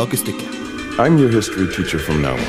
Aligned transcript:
kakestykke. 0.00 0.46
I'm 0.98 1.18
your 1.18 1.28
history 1.28 1.66
teacher 1.68 1.98
from 1.98 2.22
now 2.22 2.32
on. 2.32 2.40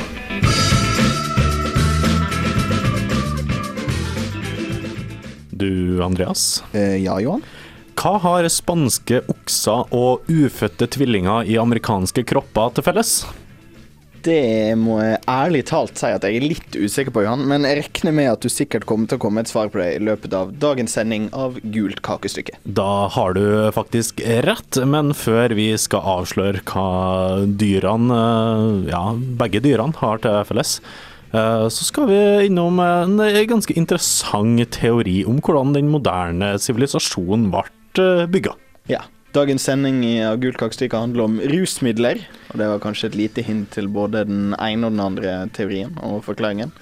Du, 5.50 6.02
Andreas. 6.02 6.64
Eh, 6.72 6.96
ja, 7.04 7.18
Johan? 7.20 7.44
Hva 7.98 8.16
har 8.24 8.48
spanske 8.50 9.20
okser 9.30 9.92
og 9.94 10.24
ufødte 10.32 10.88
tvillinger 10.90 11.44
i 11.46 11.58
amerikanske 11.60 12.24
kropper 12.26 12.72
til 12.74 12.88
felles? 12.88 13.12
Det 14.22 14.74
må 14.78 15.00
jeg 15.02 15.18
ærlig 15.30 15.64
talt 15.70 15.98
si 15.98 16.10
at 16.14 16.24
jeg 16.26 16.38
er 16.38 16.44
litt 16.46 16.76
usikker 16.78 17.14
på, 17.14 17.24
Johan. 17.26 17.44
Men 17.50 17.66
jeg 17.66 17.80
regner 17.80 18.14
med 18.14 18.30
at 18.30 18.44
du 18.44 18.50
sikkert 18.52 18.86
kommer 18.88 19.10
til 19.10 19.18
å 19.18 19.22
komme 19.24 19.42
et 19.42 19.50
svar 19.50 19.72
på 19.72 19.80
det 19.80 19.88
i 19.96 20.02
løpet 20.04 20.34
av 20.36 20.52
dagens 20.62 20.94
sending 20.94 21.28
av 21.34 21.58
Gult 21.74 22.02
kakestykke. 22.06 22.58
Da 22.62 23.08
har 23.14 23.34
du 23.38 23.44
faktisk 23.74 24.22
rett, 24.46 24.78
men 24.86 25.10
før 25.16 25.54
vi 25.58 25.70
skal 25.80 26.06
avsløre 26.18 26.62
hva 26.70 27.46
dyrene, 27.46 28.20
ja, 28.90 29.04
begge 29.40 29.62
dyrene 29.64 29.98
har 30.02 30.22
til 30.22 30.38
felles, 30.48 30.76
eh, 31.32 31.66
så 31.72 31.88
skal 31.88 32.10
vi 32.12 32.20
innom 32.46 32.78
en 32.82 33.18
ganske 33.50 33.74
interessant 33.78 34.62
teori 34.76 35.22
om 35.28 35.42
hvordan 35.42 35.74
den 35.74 35.90
moderne 35.90 36.54
sivilisasjonen 36.62 37.50
ble 37.54 37.66
eh, 37.98 38.28
bygga. 38.30 38.54
Ja. 38.90 39.02
Dagens 39.32 39.64
sending 39.64 40.02
av 40.26 40.40
Gult 40.42 40.58
kakestykke 40.60 40.98
handler 41.00 41.24
om 41.24 41.38
rusmidler. 41.48 42.20
Og 42.52 42.58
det 42.60 42.68
var 42.68 42.82
kanskje 42.84 43.08
et 43.08 43.16
lite 43.16 43.44
hint 43.46 43.70
til 43.72 43.88
både 43.88 44.26
den 44.28 44.52
ene 44.60 44.88
og 44.88 44.92
den 44.92 45.04
andre 45.04 45.36
teorien 45.56 45.94
og 46.04 46.20
forklaringen. 46.26 46.74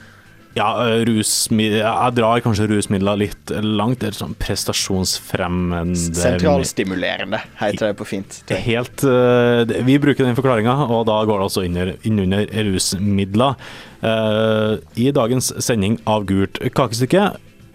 Ja, 0.58 0.82
eh, 0.82 1.06
Jeg 1.06 2.14
drar 2.16 2.40
kanskje 2.42 2.66
rusmidler 2.66 3.16
litt 3.20 3.52
langt. 3.62 4.00
Det 4.00 4.08
er 4.08 4.18
sånn 4.18 4.34
prestasjonsfremmende 4.34 5.94
Sentralstimulerende, 5.94 7.38
heter 7.60 7.92
det 7.92 7.96
på 8.00 8.06
fint. 8.08 8.40
Helt 8.50 9.04
eh, 9.04 9.62
Vi 9.86 9.98
bruker 10.02 10.26
den 10.26 10.34
forklaringa, 10.34 10.74
og 10.90 11.06
da 11.06 11.20
går 11.22 11.38
det 11.38 11.46
altså 11.46 11.64
innunder 11.64 11.94
inn 12.02 12.18
under 12.24 12.50
rusmidler. 12.66 13.54
Eh, 14.02 14.74
I 14.98 15.12
dagens 15.14 15.52
sending 15.62 16.00
av 16.04 16.26
Gult 16.26 16.58
kakestykke 16.74 17.30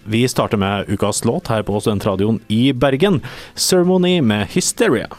vi 0.06 0.28
starter 0.28 0.58
med 0.58 0.90
ukas 0.90 1.26
låt 1.26 1.48
her 1.48 1.64
på 1.64 1.80
Studentradioen 1.82 2.40
i 2.48 2.74
Bergen. 2.74 3.22
'Ceremony' 3.56 4.22
med 4.22 4.48
'Hysteria'. 4.48 5.10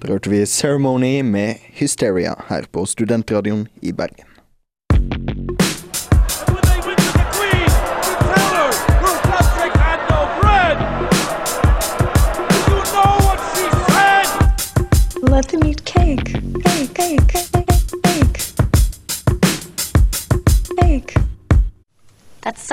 Da 0.00 0.08
hørte 0.08 0.30
vi 0.30 0.44
'Ceremony' 0.44 1.22
med 1.22 1.56
'Hysteria' 1.78 2.42
her 2.48 2.64
på 2.72 2.86
Studentradioen 2.86 3.68
i 3.80 3.92
Bergen. 3.92 4.31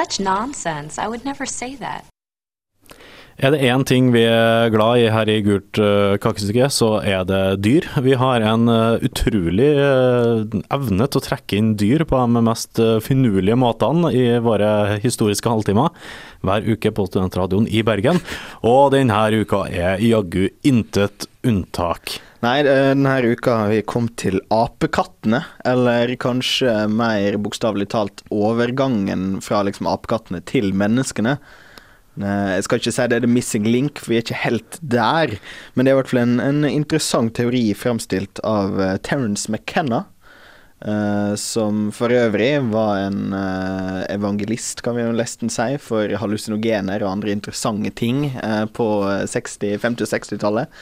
Such 0.10 0.20
nonsense. 0.20 0.98
I 0.98 1.08
would 1.08 1.24
never 1.24 1.46
say 1.46 1.76
that. 1.76 2.06
Er 3.40 3.54
det 3.56 3.62
én 3.72 3.86
ting 3.88 4.10
vi 4.12 4.26
er 4.28 4.68
glad 4.68 5.00
i 5.00 5.06
her 5.08 5.30
i 5.32 5.38
Gult 5.46 5.80
eh, 5.80 6.18
kakestykke, 6.20 6.66
så 6.76 6.90
er 7.08 7.22
det 7.24 7.62
dyr. 7.64 7.86
Vi 8.04 8.18
har 8.20 8.44
en 8.44 8.68
eh, 8.68 9.06
utrolig 9.08 9.70
eh, 9.80 10.58
evne 10.76 11.06
til 11.08 11.22
å 11.22 11.24
trekke 11.24 11.56
inn 11.56 11.70
dyr 11.80 12.04
på 12.04 12.20
de 12.20 12.42
mest 12.44 12.82
finurlige 13.06 13.56
måtene 13.56 14.12
i 14.12 14.26
våre 14.44 14.98
historiske 15.00 15.48
halvtimer 15.48 15.96
hver 16.44 16.68
uke 16.68 16.92
på 16.92 17.06
Studentradioen 17.08 17.70
i 17.72 17.80
Bergen. 17.88 18.20
Og 18.68 18.92
denne 18.92 19.22
uka 19.40 19.62
er 19.72 20.04
jaggu 20.04 20.50
intet 20.68 21.30
unntak. 21.48 22.18
Nei, 22.44 22.58
denne 22.68 23.16
uka 23.24 23.56
har 23.62 23.72
vi 23.72 23.80
kommet 23.88 24.18
til 24.20 24.42
apekattene, 24.52 25.46
eller 25.64 26.12
kanskje 26.20 26.76
mer 26.92 27.40
bokstavelig 27.40 27.88
talt 27.96 28.28
overgangen 28.36 29.40
fra 29.48 29.64
liksom 29.64 29.88
apekattene 29.88 30.44
til 30.44 30.74
menneskene. 30.76 31.38
Eh, 32.20 32.54
Jeg 32.58 32.68
skal 32.68 32.82
ikke 32.82 32.94
si 32.96 33.08
det 33.10 33.18
er 33.18 33.26
the 33.26 33.32
missing 33.32 33.68
link, 33.68 34.00
for 34.00 34.14
vi 34.14 34.20
er 34.20 34.26
ikke 34.26 34.44
helt 34.44 34.80
der. 34.82 35.36
Men 35.74 35.86
det 35.86 35.92
er 35.92 35.98
i 35.98 36.00
hvert 36.02 36.14
fall 36.14 36.24
en, 36.26 36.40
en 36.44 36.64
interessant 36.70 37.34
teori 37.38 37.70
fremstilt 37.78 38.42
av 38.44 38.80
uh, 38.80 38.96
Terence 38.98 39.52
McKenna. 39.52 40.06
Uh, 40.80 41.36
som 41.36 41.90
for 41.92 42.08
øvrig 42.16 42.54
var 42.72 43.02
en 43.10 43.34
uh, 43.36 44.06
evangelist, 44.08 44.80
kan 44.86 44.96
vi 44.96 45.04
jo 45.04 45.12
nesten 45.12 45.52
si, 45.52 45.74
for 45.84 46.08
hallusinogener 46.22 47.04
og 47.04 47.18
andre 47.18 47.34
interessante 47.36 47.92
ting 48.00 48.30
uh, 48.40 48.64
på 48.72 48.88
60-, 49.28 49.76
50- 49.84 50.08
og 50.08 50.14
60-tallet. 50.14 50.82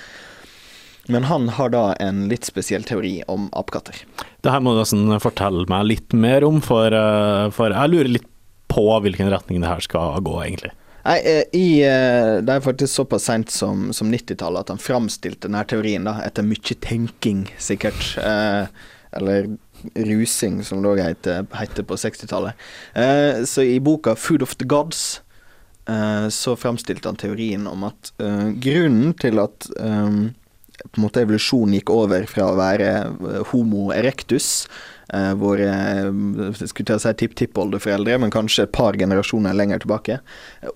Men 1.07 1.23
han 1.23 1.47
har 1.55 1.69
da 1.71 1.93
en 2.03 2.25
litt 2.27 2.45
spesiell 2.45 2.83
teori 2.83 3.21
om 3.31 3.47
apekatter. 3.55 4.01
Det 4.43 4.51
her 4.51 4.59
må 4.59 4.73
du 4.75 4.81
nesten 4.81 5.07
fortelle 5.23 5.63
meg 5.71 5.85
litt 5.87 6.15
mer 6.15 6.43
om, 6.43 6.59
for, 6.63 6.91
eh, 6.91 7.45
for 7.55 7.71
jeg 7.71 7.93
lurer 7.93 8.11
litt 8.11 8.27
på 8.67 8.83
hvilken 9.05 9.31
retning 9.31 9.63
det 9.63 9.71
her 9.71 9.85
skal 9.85 10.19
gå, 10.19 10.35
egentlig. 10.43 10.73
Nei, 11.07 11.18
eh, 11.23 11.44
i, 11.56 11.68
eh, 11.88 12.38
det 12.44 12.51
er 12.51 12.63
faktisk 12.66 12.91
såpass 12.91 13.29
seint 13.29 13.53
som, 13.53 13.94
som 13.95 14.12
90-tallet 14.12 14.66
at 14.66 14.73
han 14.73 14.81
framstilte 14.81 15.47
denne 15.47 15.63
teorien 15.69 16.07
da, 16.07 16.18
etter 16.25 16.44
mye 16.44 16.75
tenking, 16.84 17.45
sikkert. 17.63 18.18
Eh, 18.19 18.68
eller 19.16 19.47
rusing, 19.96 20.63
som 20.66 20.81
det 20.81 20.90
òg 20.91 21.01
heter, 21.03 21.46
på 21.88 21.97
60-tallet. 22.00 22.57
Eh, 22.97 23.44
så 23.46 23.63
i 23.63 23.79
boka 23.79 24.16
'Food 24.16 24.44
of 24.44 24.56
the 24.56 24.66
Gods' 24.66 25.22
eh, 25.88 26.28
så 26.29 26.56
framstilte 26.56 27.07
han 27.07 27.16
teorien 27.16 27.67
om 27.67 27.84
at 27.88 28.12
eh, 28.19 28.51
grunnen 28.59 29.13
til 29.13 29.40
at 29.40 29.69
på 30.78 31.00
en 31.00 31.01
måte 31.07 31.23
evolusjonen 31.23 31.73
gikk 31.73 31.90
over 31.90 32.28
fra 32.29 32.51
å 32.51 32.57
være 32.57 32.90
homo 33.50 33.90
erectus, 33.96 34.67
eh, 35.13 35.34
våre 35.40 35.69
eh, 35.69 36.62
skulle 36.62 36.88
til 36.88 36.97
å 36.97 37.01
si 37.01 37.13
tipp-tippoldeforeldre, 37.22 38.18
men 38.23 38.34
kanskje 38.34 38.68
et 38.68 38.75
par 38.75 38.97
generasjoner 39.00 39.56
lenger 39.57 39.84
tilbake, 39.84 40.19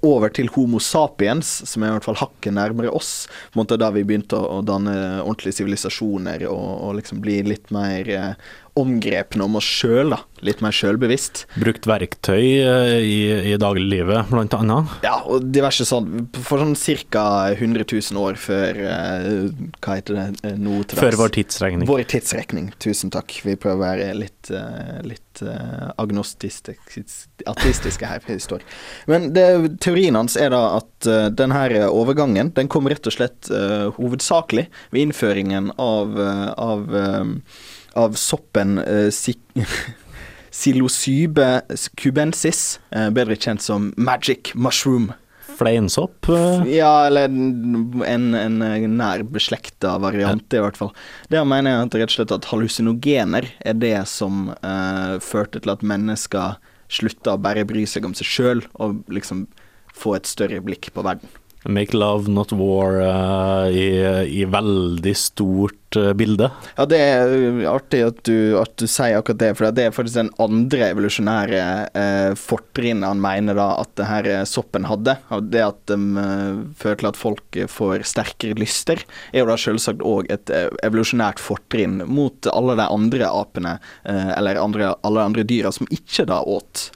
over 0.07 0.33
til 0.33 0.51
homo 0.55 0.81
sapiens, 0.83 1.53
som 1.69 1.83
er 1.83 1.91
i 1.91 1.97
hvert 1.97 2.09
fall 2.09 2.21
hakket 2.21 2.57
nærmere 2.57 2.93
oss, 2.93 3.27
på 3.51 3.59
en 3.59 3.63
måte 3.63 3.79
da 3.81 3.91
vi 3.95 4.05
begynte 4.07 4.39
å, 4.39 4.61
danne 4.65 4.95
ordentlige 5.23 5.61
sivilisasjoner 5.61 6.45
og, 6.49 6.67
og 6.87 6.99
liksom 6.99 7.23
bli 7.23 7.41
litt 7.47 7.71
mer 7.73 8.09
eh, 8.11 8.33
omgrepne 8.79 9.43
om 9.43 9.57
oss 9.59 9.67
sjøl. 9.67 10.15
Litt 10.45 10.61
mer 10.63 10.73
sjølbevisst. 10.73 11.43
Brukt 11.59 11.85
verktøy 11.89 12.45
eh, 12.63 12.97
i, 13.03 13.17
i 13.51 13.57
dagliglivet, 13.61 14.31
blant 14.31 14.55
annet. 14.57 14.95
Ja, 15.05 15.17
og 15.27 15.49
diverse 15.53 15.85
sånn 15.87 16.29
For 16.47 16.61
sånn 16.61 16.75
ca. 17.11 17.25
100 17.51 17.85
000 17.85 18.21
år 18.21 18.39
før 18.41 18.79
eh, 18.87 19.27
Hva 19.81 19.97
heter 19.99 20.17
det 20.17 20.53
nå 20.57 20.81
til 20.81 20.95
dags? 20.95 21.01
Før 21.03 21.19
vår 21.23 21.35
tidsregning. 21.37 21.87
Vår 21.89 22.05
tidsregning. 22.15 22.71
Tusen 22.81 23.13
takk. 23.13 23.35
Vi 23.45 23.57
prøver 23.59 23.77
å 23.77 23.83
være 23.83 24.09
litt, 24.21 24.51
eh, 24.53 25.01
litt 25.07 25.41
agnostistiske 25.97 28.05
her. 28.05 28.21
historie. 28.27 28.65
Men 29.09 29.33
det, 29.33 29.79
teorien 29.81 30.15
hans 30.15 30.37
er 30.39 30.49
da 30.53 30.77
at 30.77 31.07
denne 31.35 31.87
overgangen 31.89 32.53
den 32.55 32.67
kom 32.71 32.87
rett 32.91 33.07
og 33.09 33.13
slett 33.15 33.49
uh, 33.51 33.89
hovedsakelig 33.97 34.67
ved 34.91 35.01
innføringen 35.01 35.71
av, 35.77 36.19
eh, 36.19 36.53
av, 36.57 36.95
eh, 36.95 37.25
av 37.95 38.13
soppen 38.13 38.79
uh, 38.79 39.11
Psilocybe 40.51 41.61
cubensis, 41.95 42.79
eh, 42.91 43.09
bedre 43.09 43.37
kjent 43.39 43.63
som 43.63 43.93
magic 43.95 44.51
mushroom. 44.53 45.13
Fleinsopp. 45.61 46.29
eh, 46.33 46.65
Ja, 46.79 47.05
eller 47.07 47.29
en, 47.29 48.33
en 48.35 48.97
nær 48.97 49.23
beslekta 49.29 49.95
variant, 50.01 50.45
i 50.53 50.61
hvert 50.63 50.79
fall. 50.79 50.91
Det 51.29 51.41
mener 51.47 51.75
jeg 51.75 51.87
at 51.87 51.97
rett 52.01 52.11
og 52.11 52.17
slett 52.17 52.35
at 52.37 52.49
hallusinogener 52.51 53.51
er 53.61 53.77
det 53.77 53.95
som 54.09 54.49
uh, 54.65 55.15
førte 55.21 55.61
til 55.61 55.73
at 55.73 55.85
mennesker 55.85 56.57
slutta 56.91 57.37
å 57.37 57.41
bare 57.41 57.63
bry 57.67 57.85
seg 57.87 58.05
om 58.07 58.15
seg 58.17 58.27
sjøl, 58.27 58.65
og 58.81 59.03
liksom 59.13 59.45
få 59.95 60.17
et 60.17 60.27
større 60.29 60.59
blikk 60.65 60.89
på 60.95 61.03
verden. 61.05 61.29
Make 61.69 61.93
love, 61.93 62.25
not 62.31 62.51
war 62.57 62.97
uh, 63.01 63.67
i, 63.69 63.85
i 64.41 64.45
veldig 64.49 65.13
stort 65.17 65.97
uh, 65.99 66.09
bilde. 66.17 66.47
Ja, 66.73 66.87
det 66.89 66.97
er 66.97 67.29
uh, 67.29 67.59
artig 67.69 67.99
at 68.07 68.23
du, 68.25 68.57
at 68.57 68.73
du 68.81 68.87
sier 68.89 69.19
akkurat 69.19 69.41
det, 69.43 69.51
for 69.59 69.69
det 69.69 69.85
er 69.85 69.93
faktisk 69.93 70.17
den 70.17 70.31
andre 70.41 70.87
evolusjonære 70.89 71.61
uh, 71.93 72.33
fortrinnet 72.39 73.05
han 73.05 73.21
mener 73.21 73.59
da 73.59 73.67
at 73.83 73.93
det 73.99 74.09
her 74.09 74.29
eh, 74.31 74.43
soppen 74.49 74.89
hadde. 74.89 75.17
Det 75.53 75.61
at 75.67 75.79
de 75.91 75.99
uh, 76.17 76.63
fører 76.81 76.99
til 77.01 77.11
at 77.11 77.19
folk 77.19 77.59
eh, 77.59 77.69
får 77.69 78.07
sterkere 78.09 78.57
lyster, 78.57 79.05
er 79.31 79.43
jo 79.43 79.49
da 79.51 79.57
selvsagt 79.59 80.01
òg 80.01 80.33
et 80.33 80.49
eh, 80.53 80.67
evolusjonært 80.87 81.41
fortrinn 81.41 82.01
mot 82.09 82.49
alle 82.51 82.77
de 82.79 82.89
andre 82.89 83.29
apene, 83.29 83.77
eh, 84.09 84.33
eller 84.37 84.61
andre, 84.61 84.95
alle 85.05 85.29
andre 85.29 85.45
dyra 85.47 85.71
som 85.75 85.89
ikke 85.93 86.25
da 86.29 86.41
åt 86.41 86.89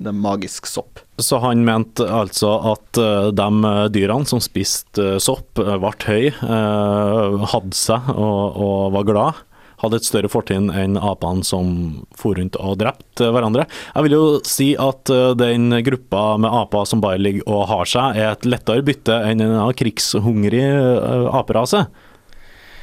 eh, 0.00 0.08
er 0.08 0.16
magisk 0.16 0.66
sopp. 0.66 1.02
Så 1.20 1.38
han 1.44 1.64
mente 1.66 2.06
altså 2.08 2.54
at 2.72 2.98
eh, 3.00 3.28
de 3.36 3.74
dyrene 3.92 4.26
som 4.28 4.40
spiste 4.40 5.16
eh, 5.16 5.20
sopp, 5.20 5.58
eh, 5.60 5.76
ble 5.80 5.92
høy, 6.08 6.26
eh, 6.32 7.46
hadde 7.52 7.76
seg 7.76 8.10
og, 8.16 8.60
og 8.60 8.92
var 8.96 9.08
glad. 9.12 9.46
hadde 9.80 9.96
et 9.96 10.04
større 10.04 10.28
fortrinn 10.28 10.66
enn 10.76 10.98
apene 11.00 11.44
som 11.46 11.70
for 12.18 12.36
rundt 12.36 12.56
og 12.60 12.74
drepte 12.82 13.30
hverandre. 13.32 13.64
Jeg 13.94 14.04
vil 14.04 14.12
jo 14.16 14.24
si 14.44 14.74
at 14.76 15.08
eh, 15.12 15.32
den 15.40 15.70
gruppa 15.86 16.36
med 16.40 16.52
aper 16.52 16.84
som 16.88 17.00
bare 17.00 17.20
ligger 17.20 17.46
og 17.48 17.66
har 17.70 17.88
seg, 17.88 18.18
er 18.20 18.34
et 18.34 18.44
lettere 18.48 18.84
bytte 18.84 19.16
enn 19.30 19.40
en 19.46 19.56
krigshungrig 19.72 20.66
eh, 20.66 21.28
aperase. 21.32 21.86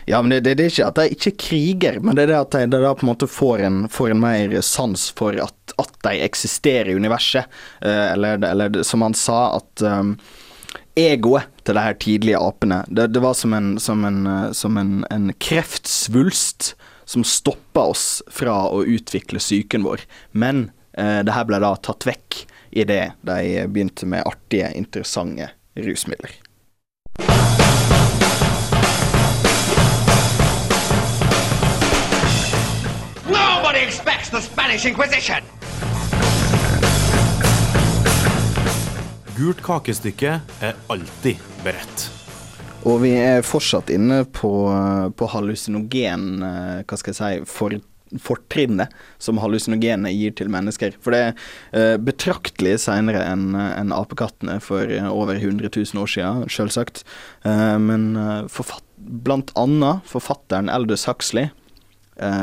Ja, 0.10 0.22
men 0.22 0.30
det, 0.30 0.40
det, 0.40 0.54
det 0.56 0.64
er 0.64 0.70
ikke 0.72 0.86
at 0.88 1.00
de 1.02 1.16
ikke 1.18 1.32
kriger, 1.36 1.98
men 2.00 2.16
det 2.16 2.24
er 2.24 2.30
det 2.32 2.38
at 2.40 2.54
de, 2.56 2.68
det 2.72 2.80
da 2.80 2.94
på 2.96 3.04
en 3.04 3.10
måte 3.10 3.28
får 3.28 3.64
en, 3.68 3.80
får 3.92 4.14
en 4.14 4.22
mer 4.24 4.54
sans 4.64 5.02
for 5.18 5.36
at, 5.44 5.74
at 5.84 5.98
de 6.08 6.14
eksisterer 6.24 6.94
i 6.94 6.96
universet. 6.96 7.50
Eh, 7.82 8.06
eller, 8.14 8.40
eller 8.48 8.80
som 8.88 9.04
han 9.04 9.18
sa, 9.20 9.58
at 9.58 9.84
um, 9.84 10.14
egoet 10.96 11.52
til 11.68 11.76
de 11.76 11.84
her 11.84 12.00
tidlige 12.00 12.40
apene, 12.40 12.80
det, 12.88 13.10
det 13.18 13.26
var 13.26 13.36
som 13.36 13.58
en, 13.60 13.74
som 13.84 14.08
en, 14.08 14.24
eh, 14.32 14.48
som 14.56 14.80
en, 14.80 14.96
en 15.12 15.28
kreftsvulst 15.44 16.72
som 17.04 17.28
stoppa 17.28 17.90
oss 17.92 18.08
fra 18.32 18.62
å 18.72 18.86
utvikle 18.88 19.44
psyken 19.44 19.84
vår. 19.84 20.08
Men 20.32 20.70
eh, 20.96 21.20
det 21.28 21.36
her 21.36 21.52
ble 21.52 21.60
da 21.60 21.76
tatt 21.84 22.08
vekk 22.08 22.46
idet 22.72 23.10
de 23.28 23.68
begynte 23.68 24.08
med 24.08 24.24
artige, 24.24 24.72
interessante 24.72 25.52
rusmidler. 25.76 26.40
Nobody 34.28 34.42
the 34.42 34.54
Spanish 34.54 34.86
Inquisition! 34.86 35.44
Gult 39.38 39.62
kakestykke 39.64 40.40
er 40.64 40.80
alltid 40.92 41.44
beredt. 41.64 42.08
Og 42.88 43.04
vi 43.04 43.14
er 43.20 43.46
fortsatt 43.46 43.92
inne 43.94 44.24
på, 44.26 44.50
på 45.16 45.30
hallusinogen 45.32 46.26
eh, 46.44 46.82
Hva 46.88 47.00
skal 47.00 47.14
jeg 47.14 47.20
si 47.20 47.52
for, 47.52 47.76
fortrinnet 48.24 48.96
som 49.22 49.40
hallusinogenet 49.44 50.16
gir 50.16 50.36
til 50.40 50.52
mennesker. 50.52 50.98
For 51.04 51.16
det 51.16 51.22
er 51.22 51.38
eh, 51.72 51.96
betraktelig 52.02 52.78
senere 52.84 53.24
enn 53.28 53.54
en 53.56 53.94
apekattene 53.96 54.58
for 54.64 54.92
eh, 54.92 55.08
over 55.08 55.38
100 55.38 55.72
000 55.72 56.04
år 56.04 56.12
siden, 56.18 56.44
selvsagt. 56.52 57.06
Men 57.46 58.10
forfatt, 58.52 58.84
blant 58.98 59.54
annet 59.60 60.04
forfatteren 60.10 60.74
Eldus 60.74 61.06
Huxley, 61.08 61.52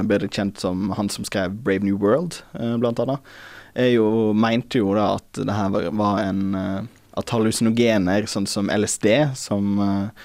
bedre 0.06 0.28
kjent 0.30 0.60
som 0.62 0.90
han 0.94 1.10
som 1.10 1.26
skrev 1.26 1.56
Brave 1.66 1.84
New 1.86 1.98
World, 1.98 2.40
eh, 2.60 2.76
blant 2.78 3.00
annet, 3.02 3.34
jo, 3.74 4.32
mente 4.38 4.78
jo 4.78 4.92
da 4.94 5.16
at 5.16 5.40
det 5.40 5.54
her 5.54 5.72
var, 5.74 5.88
var 5.98 6.20
en 6.22 6.44
eh, 6.54 6.82
At 7.14 7.30
hallusinogener, 7.30 8.24
sånn 8.26 8.46
som 8.50 8.66
LSD, 8.74 9.06
som 9.38 9.76
eh, 9.78 10.24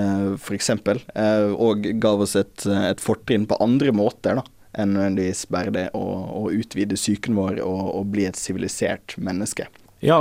eh, 0.00 0.46
eksempel, 0.56 1.02
eh, 1.12 1.50
og 1.52 1.84
gav 2.00 2.22
oss 2.24 2.32
et, 2.40 2.64
et 2.64 3.02
fortrinn 3.04 3.44
på 3.44 3.58
andre 3.60 3.92
måter, 3.92 4.40
da. 4.40 4.46
Enn 4.80 4.94
nødvendigvis 4.94 5.42
bare 5.52 5.74
det 5.74 5.84
å, 5.98 6.00
å 6.40 6.42
utvide 6.54 6.96
psyken 6.96 7.36
vår 7.36 7.60
og, 7.60 7.82
og 7.98 8.08
bli 8.14 8.24
et 8.28 8.40
sivilisert 8.40 9.18
menneske. 9.20 9.66
Ja, 10.00 10.16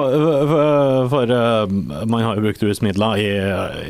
for, 1.08 1.31
man 2.12 2.24
har 2.26 2.36
jo 2.36 2.44
brukt 2.44 2.64
rusmidler 2.68 3.22
i, 3.22 3.30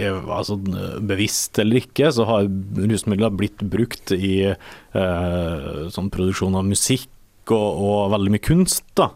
i 0.03 0.09
altså, 0.09 0.59
Bevisst 1.01 1.57
eller 1.61 1.81
ikke, 1.81 2.11
så 2.13 2.27
har 2.29 2.49
rusmidler 2.77 3.33
blitt 3.33 3.63
brukt 3.73 4.13
i 4.13 4.33
eh, 4.51 5.69
sånn 5.89 6.11
produksjon 6.13 6.59
av 6.59 6.67
musikk 6.69 7.49
og, 7.55 7.81
og 7.81 8.13
veldig 8.13 8.35
mye 8.35 8.45
kunst. 8.51 8.85
da. 8.99 9.09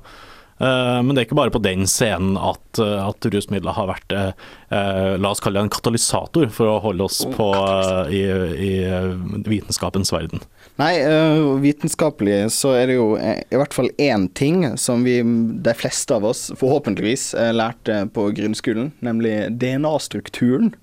Men 0.64 1.12
det 1.12 1.24
er 1.24 1.26
ikke 1.28 1.38
bare 1.38 1.52
på 1.54 1.62
den 1.64 1.88
scenen 1.90 2.38
at, 2.40 2.80
at 2.80 3.26
rusmidler 3.34 3.76
har 3.76 3.90
vært 3.90 4.14
eh, 4.16 5.16
la 5.20 5.32
oss 5.34 5.42
kalle 5.44 5.60
det 5.60 5.68
en 5.68 5.74
katalysator 5.74 6.52
for 6.54 6.70
å 6.70 6.80
holde 6.84 7.08
oss 7.08 7.24
på, 7.36 7.50
eh, 7.58 8.14
i, 8.14 8.22
i 8.70 9.50
vitenskapens 9.50 10.14
verden. 10.14 10.44
Nei, 10.82 10.94
øh, 11.06 11.60
vitenskapelig 11.62 12.48
så 12.56 12.72
er 12.74 12.88
det 12.90 12.96
jo 12.96 13.12
eh, 13.20 13.44
i 13.54 13.58
hvert 13.60 13.76
fall 13.76 13.92
én 14.02 14.26
ting 14.34 14.66
som 14.82 15.04
vi, 15.06 15.20
de 15.22 15.74
fleste 15.78 16.16
av 16.16 16.26
oss, 16.26 16.48
forhåpentligvis 16.58 17.28
eh, 17.38 17.52
lærte 17.54 18.00
på 18.16 18.32
grunnskolen, 18.34 18.90
nemlig 19.06 19.36
DNA-strukturen. 19.62 20.74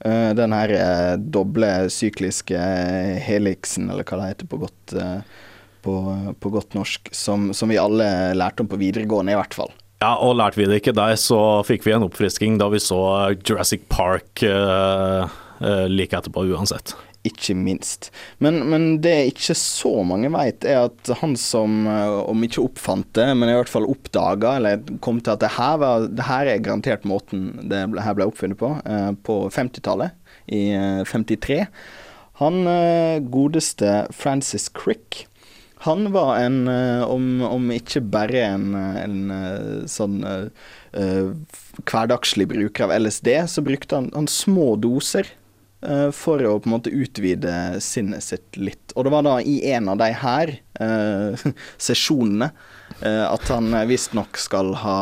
Eh, 0.00 0.30
den 0.32 0.56
her 0.56 0.72
eh, 0.72 1.14
doble 1.20 1.68
sykliske 1.92 2.60
heliksen, 3.26 3.90
eller 3.92 4.08
hva 4.08 4.22
det 4.22 4.30
heter 4.30 4.48
på 4.48 4.62
godt, 4.62 4.94
eh, 4.96 5.20
på, 5.84 5.96
på 6.40 6.54
godt 6.56 6.78
norsk, 6.78 7.12
som, 7.12 7.50
som 7.56 7.68
vi 7.68 7.80
alle 7.80 8.08
lærte 8.40 8.64
om 8.64 8.72
på 8.72 8.80
videregående, 8.80 9.36
i 9.36 9.40
hvert 9.40 9.56
fall. 9.58 9.72
Ja, 10.00 10.14
og 10.16 10.38
lærte 10.40 10.56
vi 10.56 10.64
det 10.70 10.80
ikke 10.80 10.96
der, 10.96 11.12
så 11.20 11.60
fikk 11.68 11.84
vi 11.84 11.92
en 11.92 12.06
oppfrisking 12.08 12.56
da 12.60 12.70
vi 12.72 12.80
så 12.80 13.02
Jurassic 13.36 13.84
Park 13.92 14.40
uh, 14.48 15.28
uh, 15.60 15.86
like 15.92 16.16
etterpå 16.16 16.46
uansett. 16.48 16.94
Ikke 17.26 17.52
minst. 17.52 18.08
Men, 18.40 18.62
men 18.72 18.84
det 19.04 19.12
ikke 19.34 19.54
så 19.58 19.92
mange 20.08 20.30
veit, 20.32 20.64
er 20.64 20.86
at 20.86 21.10
han 21.20 21.34
som, 21.36 21.82
eh, 21.84 22.14
om 22.32 22.46
ikke 22.46 22.62
oppfant 22.64 23.10
det, 23.18 23.26
men 23.36 23.50
i 23.52 23.56
hvert 23.58 23.68
fall 23.68 23.88
oppdaga, 23.92 24.54
eller 24.56 24.80
kom 25.04 25.18
til 25.20 25.34
at 25.34 25.42
det 25.42 25.52
her, 25.58 25.76
var, 25.82 26.06
det 26.08 26.28
her 26.30 26.48
er 26.48 26.62
garantert 26.64 27.04
måten 27.08 27.50
det 27.68 27.82
her 28.00 28.16
ble 28.16 28.30
oppfunnet 28.30 28.60
på, 28.60 28.72
eh, 28.88 29.10
på 29.26 29.36
50-tallet, 29.52 30.16
i 30.48 30.62
eh, 30.72 31.02
53. 31.04 31.66
Han 32.40 32.62
eh, 32.72 33.18
godeste 33.28 34.06
Francis 34.16 34.70
Crick, 34.72 35.26
han 35.84 36.10
var 36.12 36.34
en, 36.42 36.68
om, 37.08 37.40
om 37.40 37.70
ikke 37.72 38.02
bare 38.12 38.42
en, 38.50 38.74
en 38.76 39.86
sånn 39.88 40.18
eh, 40.28 41.30
hverdagslig 41.88 42.44
bruker 42.50 42.84
av 42.84 42.92
LSD, 42.98 43.30
så 43.48 43.64
brukte 43.64 43.96
han, 43.96 44.10
han 44.12 44.28
små 44.28 44.74
doser 44.76 45.30
for 46.12 46.42
å 46.44 46.58
på 46.60 46.68
en 46.68 46.74
måte 46.74 46.92
utvide 46.92 47.80
sinnet 47.80 48.24
sitt 48.24 48.58
litt. 48.60 48.92
Og 48.96 49.06
det 49.06 49.12
var 49.14 49.24
da 49.24 49.38
i 49.40 49.60
en 49.72 49.88
av 49.88 50.00
de 50.00 50.10
her 50.22 50.52
eh, 50.80 51.46
sesjonene 51.88 52.50
eh, 52.50 52.76
at 53.02 53.48
han 53.48 53.72
visstnok 53.88 54.36
skal 54.40 54.74
ha, 54.82 54.98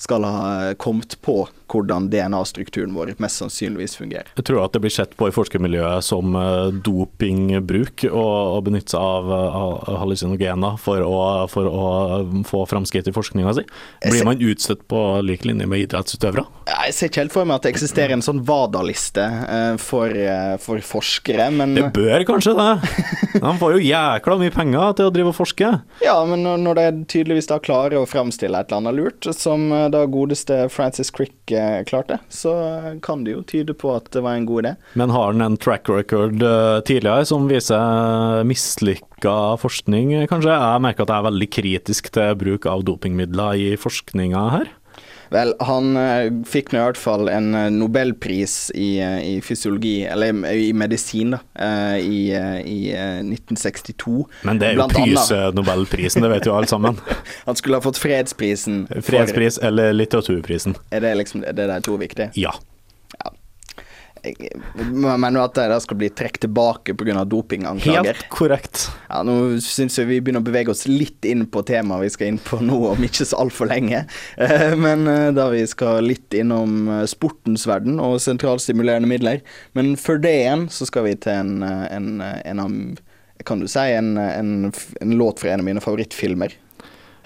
skal 0.00 0.24
ha 0.24 0.74
kommet 0.80 1.18
på 1.24 1.42
hvordan 1.68 2.08
DNA-strukturen 2.12 2.94
vår 2.96 3.14
mest 3.20 3.42
sannsynligvis 3.42 3.96
fungerer. 3.98 4.30
Jeg 4.38 4.46
tror 4.48 4.62
at 4.64 4.74
det 4.74 4.82
blir 4.84 4.92
sett 4.94 5.14
på 5.18 5.28
i 5.28 5.34
forskermiljøet 5.34 6.04
som 6.06 6.36
eh, 6.38 6.70
dopingbruk 6.84 8.06
å, 8.08 8.24
benytte 8.64 8.94
seg 8.94 9.00
av, 9.00 9.84
hallusinogener 10.02 10.78
for 10.80 11.04
for 11.52 11.68
å 11.68 11.82
få 12.48 12.62
framskritt 12.68 13.08
i 13.10 13.14
forskninga 13.14 13.52
si. 13.58 13.64
Blir 14.02 14.24
man 14.26 14.40
utstøtt 14.42 14.86
på 14.90 15.02
lik 15.24 15.44
linje 15.46 15.68
med 15.68 15.84
idrettsutøvere? 15.84 16.46
Jeg 16.68 16.94
ser 16.96 17.10
ikke 17.10 17.22
helt 17.22 17.34
for 17.34 17.48
meg 17.48 17.58
at 17.58 17.66
det 17.66 17.72
eksisterer 17.74 18.16
en 18.16 18.24
sånn 18.24 18.42
WADA-liste 18.48 19.24
eh, 19.24 19.74
for, 19.82 20.12
eh, 20.12 20.56
for 20.62 20.82
forskere, 20.84 21.50
men 21.54 21.76
Det 21.78 21.90
bør 21.96 22.26
kanskje 22.28 22.56
det. 22.58 22.70
De 23.38 23.52
får 23.60 23.76
jo 23.76 23.84
jækla 23.84 24.38
mye 24.40 24.54
penger 24.54 24.96
til 24.98 25.10
å 25.10 25.14
drive 25.14 25.32
og 25.32 25.38
forske. 25.38 25.72
Ja, 26.04 26.16
men 26.28 26.42
når- 26.46 26.76
det 26.78 26.86
de 26.88 27.17
tydeligvis 27.18 27.50
da 27.50 27.58
klarer 27.62 27.98
å 27.98 28.06
framstille 28.08 28.58
et 28.58 28.70
eller 28.70 28.82
annet 28.82 28.96
lurt, 28.98 29.28
som 29.34 29.68
eh, 29.74 29.88
da 29.92 30.04
godeste 30.10 30.60
Francis 30.72 31.10
Crick 31.14 31.52
eh, 31.52 31.82
klarte, 31.88 32.20
så 32.32 32.54
eh, 32.62 32.88
kan 33.04 33.24
det 33.26 33.34
jo 33.34 33.44
tyde 33.48 33.74
på 33.78 33.92
at 33.96 34.10
det 34.14 34.22
var 34.24 34.38
en 34.38 34.46
god 34.48 34.64
idé. 34.64 34.74
Men 35.00 35.14
har 35.14 35.32
han 35.32 35.44
en 35.44 35.58
track 35.60 35.88
record 35.90 36.42
tidligere 36.86 37.26
som 37.28 37.48
viser 37.50 38.44
mislykka 38.48 39.36
forskning, 39.62 40.14
kanskje? 40.30 40.54
Jeg 40.54 40.84
merker 40.84 41.06
at 41.06 41.12
jeg 41.14 41.22
er 41.22 41.28
veldig 41.30 41.50
kritisk 41.58 42.10
til 42.14 42.36
bruk 42.38 42.68
av 42.70 42.84
dopingmidler 42.86 43.58
i 43.58 43.70
forskninga 43.80 44.44
her. 44.54 44.70
Vel, 45.30 45.52
han 45.60 45.96
eh, 46.00 46.28
fikk 46.48 46.72
nå 46.72 46.78
i 46.80 46.84
hvert 46.86 47.00
fall 47.00 47.28
en 47.32 47.50
eh, 47.54 47.66
nobelpris 47.74 48.70
i, 48.74 48.98
eh, 49.04 49.18
i 49.28 49.34
fysiologi, 49.44 50.04
eller 50.08 50.32
i, 50.52 50.68
i 50.68 50.72
medisin, 50.72 51.34
da, 51.36 51.40
i, 52.00 52.20
i 52.32 52.78
eh, 52.94 53.18
1962. 53.24 54.24
Men 54.48 54.58
det 54.62 54.70
er 54.72 54.78
jo. 54.80 54.86
Pyse-nobelprisen, 54.94 56.24
det 56.24 56.32
vet 56.32 56.48
jo 56.48 56.54
alle 56.56 56.70
sammen. 56.70 56.98
Han 57.48 57.56
skulle 57.60 57.76
ha 57.80 57.84
fått 57.84 58.00
fredsprisen. 58.00 58.86
for- 58.88 59.02
Fredspris 59.10 59.58
eller 59.58 59.92
litteraturprisen. 59.92 60.76
Er 60.90 61.00
det 61.04 61.14
liksom 61.20 61.44
er 61.44 61.52
det 61.56 61.66
de 61.70 61.80
to 61.84 61.96
viktige? 62.00 62.30
Ja. 62.38 62.54
Jo 64.24 65.42
at 65.42 65.58
de 65.58 65.78
skal 65.82 65.98
bli 66.00 66.08
trukket 66.10 66.44
tilbake 66.46 66.94
pga. 66.98 67.24
dopinganklager. 67.24 68.12
Helt 68.14 68.28
korrekt. 68.32 68.88
Ja, 69.08 69.22
nå 69.26 69.58
syns 69.64 69.98
jeg 69.98 70.08
vi 70.10 70.20
begynner 70.20 70.42
å 70.42 70.48
bevege 70.48 70.72
oss 70.72 70.86
litt 70.90 71.24
inn 71.28 71.46
på 71.50 71.62
temaet 71.66 72.06
vi 72.06 72.12
skal 72.14 72.32
inn 72.32 72.40
på 72.42 72.60
nå 72.64 72.78
om 72.92 73.04
ikke 73.04 73.26
så 73.28 73.40
altfor 73.44 73.70
lenge. 73.70 74.04
Eh, 74.36 74.74
Men 74.78 75.06
eh, 75.10 75.30
da 75.36 75.48
vi 75.52 75.64
skal 75.68 76.04
litt 76.06 76.34
innom 76.36 76.88
eh, 76.88 77.04
sportens 77.10 77.66
verden 77.68 77.98
og 78.02 78.20
sentralstimulerende 78.22 79.10
midler. 79.10 79.42
Men 79.78 79.96
før 80.00 80.20
det 80.22 80.34
igjen 80.42 80.68
så 80.72 80.88
skal 80.88 81.08
vi 81.08 81.16
til 81.18 81.34
en, 81.34 81.62
en, 81.62 82.08
en 82.22 82.64
av 82.64 82.78
Kan 83.46 83.60
du 83.62 83.68
si 83.70 83.84
en, 83.94 84.16
en, 84.18 84.72
en 85.00 85.12
låt 85.18 85.40
fra 85.40 85.52
en 85.52 85.62
av 85.62 85.68
mine 85.68 85.82
favorittfilmer? 85.82 86.56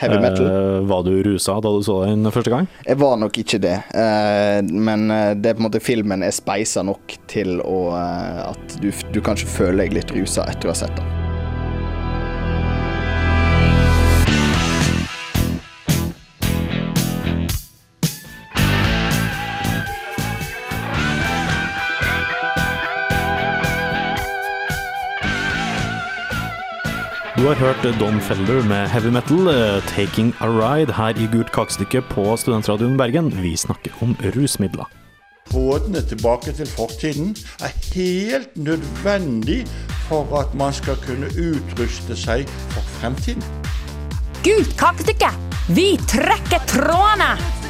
Heavy 0.03 0.19
metal. 0.19 0.47
Uh, 0.47 0.81
var 0.91 1.05
du 1.07 1.15
rusa 1.23 1.61
da 1.63 1.71
du 1.71 1.83
så 1.87 2.01
den 2.09 2.27
første 2.35 2.51
gang? 2.51 2.67
Jeg 2.87 2.99
var 2.99 3.17
nok 3.23 3.39
ikke 3.39 3.63
det, 3.63 3.79
Uh, 3.93 4.61
men 4.65 5.11
eh, 5.11 5.33
det 5.37 5.51
er 5.51 5.57
på 5.57 5.63
en 5.63 5.67
måte 5.69 5.81
filmen 5.83 6.25
er 6.25 6.35
speisa 6.35 6.83
nok 6.87 7.17
til 7.31 7.61
å, 7.61 7.79
eh, 7.97 8.41
at 8.49 8.79
du, 8.83 8.91
du 9.15 9.21
kanskje 9.25 9.51
føler 9.51 9.85
deg 9.85 9.99
litt 10.01 10.15
rusa 10.17 10.47
etter 10.51 10.71
å 10.71 10.75
ha 10.75 10.81
sett 10.85 10.97
den. 10.99 11.22
Du 27.43 27.49
har 27.49 27.55
hørt 27.55 27.99
Don 27.99 28.21
Felder 28.21 28.63
med 28.69 28.89
heavy 28.89 29.11
metal, 29.11 29.49
eh, 29.49 29.83
'Taking 29.83 30.35
a 30.41 30.47
Ride', 30.47 30.93
her 30.93 31.09
i 31.09 31.27
Gult 31.33 31.53
kakestykke 31.53 32.03
på 32.03 32.37
Studentradioen 32.37 32.97
Bergen. 32.97 33.43
Vi 33.43 33.57
snakker 33.57 33.91
om 34.01 34.17
rusmidler. 34.37 34.85
Rådene 35.55 36.03
tilbake 36.09 36.53
til 36.53 36.67
fortiden 36.67 37.37
er 37.61 37.73
helt 37.95 38.57
nødvendig 38.57 39.67
for 40.09 40.39
at 40.39 40.55
man 40.55 40.73
skal 40.73 40.97
kunne 41.07 41.27
utruste 41.27 42.17
seg 42.17 42.47
for 42.49 42.81
fremtiden. 43.01 43.43
Gult 44.45 44.79
kakestykke! 44.79 45.35
Vi 45.69 45.99
trekker 46.09 46.63
trådene! 46.67 47.62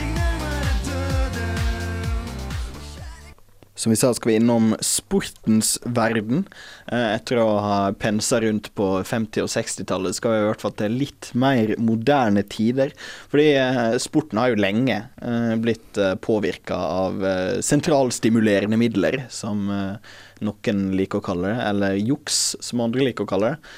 Som 3.83 3.91
vi 3.91 3.97
sa, 3.99 4.12
skal 4.15 4.31
vi 4.31 4.35
innom 4.39 4.77
sportens 4.79 5.73
verden. 5.83 6.45
Eh, 6.87 7.17
Etter 7.17 7.41
å 7.43 7.49
ha 7.59 7.79
pensa 7.99 8.39
rundt 8.45 8.69
på 8.79 8.87
50- 9.03 9.43
og 9.43 9.49
60-tallet, 9.51 10.15
skal 10.15 10.37
vi 10.37 10.43
i 10.43 10.45
hvert 10.47 10.62
fall 10.62 10.75
til 10.79 10.95
litt 11.01 11.33
mer 11.35 11.73
moderne 11.83 12.45
tider. 12.47 12.93
Fordi 13.33 13.49
eh, 13.59 13.97
sporten 13.99 14.39
har 14.39 14.53
jo 14.53 14.61
lenge 14.62 15.01
eh, 15.19 15.55
blitt 15.59 15.99
påvirka 16.23 16.79
av 16.79 17.27
sentralstimulerende 17.67 18.79
midler, 18.79 19.25
som 19.35 19.67
noen 19.67 20.85
liker 20.97 21.19
å 21.19 21.25
kalle 21.27 21.51
det, 21.51 21.65
eller 21.67 21.99
juks, 21.99 22.39
som 22.62 22.85
andre 22.87 23.09
liker 23.09 23.27
å 23.27 23.31
kalle 23.33 23.51
det. 23.53 23.73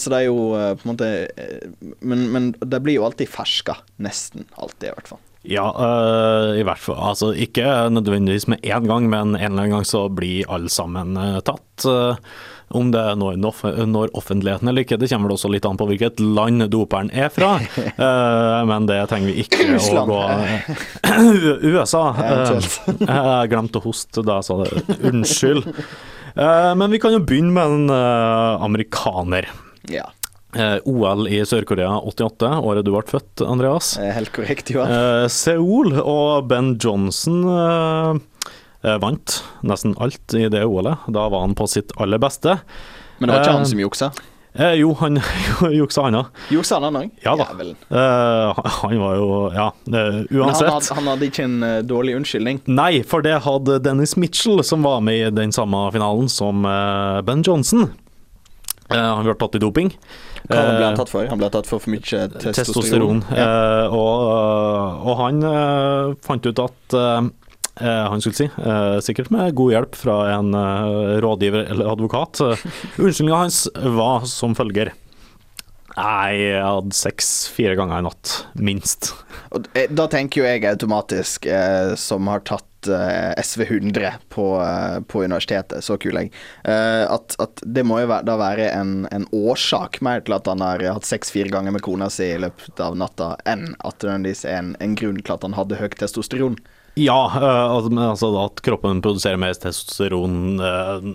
Så 0.00 0.12
det 0.12 0.18
er 0.22 0.26
jo 0.26 0.50
på 0.52 0.84
en 0.84 0.90
måte 0.90 1.08
Men, 2.04 2.24
men 2.34 2.50
det 2.60 2.82
blir 2.84 2.98
jo 2.98 3.06
alltid 3.06 3.30
ferska. 3.32 3.78
Nesten 4.04 4.48
alltid, 4.56 4.90
i 4.90 4.96
hvert 4.96 5.12
fall. 5.14 5.22
Ja, 5.42 5.66
øh, 5.74 6.60
i 6.60 6.62
hvert 6.62 6.78
fall. 6.78 7.00
Altså 7.02 7.32
ikke 7.34 7.66
nødvendigvis 7.90 8.46
med 8.50 8.62
én 8.62 8.86
gang, 8.86 9.08
men 9.10 9.34
en 9.34 9.36
eller 9.36 9.64
annen 9.64 9.76
gang 9.76 9.86
så 9.86 10.06
blir 10.08 10.46
alle 10.52 10.70
sammen 10.70 11.16
uh, 11.18 11.40
tatt. 11.42 11.86
Uh, 11.86 12.14
om 12.72 12.88
det 12.88 13.02
når, 13.20 13.36
når 13.90 14.14
offentligheten 14.16 14.70
eller 14.70 14.86
ikke, 14.86 14.96
det 14.96 15.10
kommer 15.10 15.28
vel 15.28 15.34
også 15.34 15.50
litt 15.52 15.66
an 15.68 15.76
på 15.76 15.90
hvilket 15.90 16.22
land 16.22 16.64
doperen 16.72 17.10
er 17.12 17.28
fra. 17.28 17.58
Men 18.70 18.86
det 18.88 18.96
trenger 19.10 19.28
vi 19.28 19.42
ikke 19.44 19.66
å 19.76 20.06
gå 20.08 20.20
USA. 21.74 22.00
Jeg 23.02 23.52
glemte 23.52 23.82
å 23.82 23.84
hoste 23.84 24.24
da 24.24 24.38
jeg 24.38 24.48
sa 24.48 24.56
det. 24.62 24.96
Unnskyld. 25.04 25.68
Men 26.80 26.96
vi 26.96 27.02
kan 27.04 27.12
jo 27.12 27.20
begynne 27.28 27.52
med 27.52 27.76
en 27.76 27.92
amerikaner. 28.64 29.52
Ja, 29.92 30.08
OL 30.84 31.28
i 31.32 31.38
Sør-Korea 31.48 31.94
88, 32.04 32.50
året 32.60 32.84
du 32.84 32.90
ble 32.92 33.02
født, 33.08 33.40
Andreas. 33.46 33.94
er 33.98 34.12
helt 34.18 34.32
korrekt, 34.36 34.68
Johan. 34.74 34.90
Eh, 34.92 35.28
Seoul 35.32 35.94
og 36.02 36.48
Ben 36.50 36.74
Johnson 36.82 37.38
eh, 37.48 38.18
eh, 38.84 38.98
vant 39.00 39.38
nesten 39.64 39.94
alt 40.02 40.36
i 40.36 40.48
det 40.52 40.64
OL-et. 40.68 41.08
Da 41.08 41.28
var 41.32 41.46
han 41.46 41.56
på 41.56 41.68
sitt 41.72 41.94
aller 41.96 42.20
beste. 42.20 42.58
Men 43.18 43.30
det 43.30 43.34
var 43.38 43.42
ikke 43.46 43.54
eh, 43.54 43.58
han 43.62 43.72
som 43.72 43.80
juksa? 43.80 44.10
Eh, 44.52 44.74
jo, 44.82 44.90
han 45.00 45.16
juksa 45.80 46.02
han 46.10 46.18
òg. 46.20 46.42
Juksa 46.52 46.76
han 46.84 46.98
òg? 47.00 47.08
Ja 47.24 47.32
da. 47.40 47.46
Eh, 47.56 48.60
han 48.82 48.98
var 49.00 49.14
jo 49.16 49.28
Ja, 49.56 49.70
eh, 49.88 50.18
Men 50.28 50.42
han 50.50 50.68
hadde, 50.74 50.94
han 50.98 51.08
hadde 51.14 51.28
ikke 51.30 51.46
en 51.46 51.56
uh, 51.64 51.78
dårlig 51.80 52.18
unnskyldning. 52.18 52.60
Nei, 52.68 53.00
for 53.08 53.24
det 53.24 53.38
hadde 53.46 53.78
Dennis 53.86 54.18
Mitchell, 54.20 54.60
som 54.68 54.84
var 54.84 55.00
med 55.00 55.16
i 55.16 55.32
den 55.32 55.56
samme 55.56 55.86
finalen 55.96 56.28
som 56.28 56.66
eh, 56.68 57.22
Ben 57.24 57.40
Johnson. 57.46 57.88
Eh, 58.92 58.98
han 59.00 59.24
ble 59.24 59.34
tatt 59.40 59.56
i 59.56 59.62
doping. 59.62 59.88
Hva 60.48 60.56
ble 60.56 60.78
Eh, 60.78 60.86
han 60.88 60.96
tatt 60.98 61.12
for? 61.12 61.26
Han 61.30 61.38
ble 61.40 61.50
tatt 61.54 61.68
for 61.70 61.78
for 61.82 61.90
mye 61.92 62.00
testosteron. 62.02 62.54
testosteron. 62.56 63.20
Ja. 63.30 63.44
Eh, 63.86 63.94
og, 63.94 65.04
og 65.06 65.20
han 65.22 65.42
eh, 65.46 66.14
fant 66.26 66.46
ut 66.48 66.62
at 66.64 66.96
eh, 66.98 67.28
eh, 67.82 68.02
han 68.12 68.20
skulle 68.24 68.38
si, 68.40 68.48
eh, 68.50 68.96
sikkert 69.06 69.30
med 69.34 69.54
god 69.58 69.72
hjelp 69.76 69.98
fra 69.98 70.16
en 70.38 70.50
eh, 70.54 71.20
rådgiver 71.24 71.70
eller 71.72 71.92
advokat. 71.92 72.42
Unnskyldninga 72.98 73.44
hans 73.44 73.64
var 73.98 74.26
som 74.30 74.56
følger. 74.58 74.92
Jeg 75.92 76.52
hadde 76.64 76.96
sex 76.96 77.26
fire 77.52 77.74
ganger 77.76 78.00
i 78.00 78.04
natt, 78.06 78.30
minst. 78.56 79.10
Eh, 79.76 79.90
da 79.92 80.06
tenker 80.08 80.40
jo 80.40 80.46
jeg 80.48 80.64
automatisk, 80.70 81.44
eh, 81.52 81.92
som 82.00 82.30
har 82.32 82.40
tatt 82.48 82.64
eh, 82.88 83.32
SV 83.42 83.62
100 83.66 84.12
på, 84.32 84.46
uh, 84.58 85.00
på 85.06 85.24
universitetet, 85.24 85.84
så 85.84 85.98
kul 86.00 86.18
jeg, 86.18 86.32
Uh, 86.62 87.04
at, 87.10 87.34
at 87.42 87.60
det 87.66 87.82
må 87.86 87.98
jo 88.02 88.08
være, 88.10 88.24
da 88.28 88.36
være 88.38 88.68
en, 88.76 88.92
en 89.14 89.24
årsak 89.34 89.98
mer 90.04 90.22
til 90.24 90.36
at 90.36 90.46
han 90.46 90.62
har 90.62 90.82
hatt 90.94 91.06
sex 91.08 91.32
fire 91.34 91.50
ganger 91.52 91.74
med 91.74 91.82
kona 91.84 92.08
si 92.12 92.28
i 92.34 92.38
løpet 92.40 92.80
av 92.82 92.96
natta, 92.98 93.32
enn 93.48 93.72
at 93.82 93.98
det 94.02 94.36
er 94.44 94.60
en, 94.60 94.74
en 94.82 94.94
grunn 94.98 95.18
til 95.22 95.34
at 95.34 95.46
han 95.46 95.56
hadde 95.58 95.80
høyt 95.80 95.98
testosteron. 96.00 96.58
Ja, 96.94 97.32
eh, 97.36 97.72
altså, 97.72 97.92
altså 98.04 98.28
at 98.42 98.60
kroppen 98.64 99.00
produserer 99.04 99.40
mer 99.40 99.54
testosteron 99.56 100.60
eh, 100.60 101.06